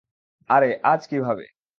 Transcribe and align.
আরে, 0.49 0.69
আজ 0.83 1.01
কিভাবে? 1.07 1.45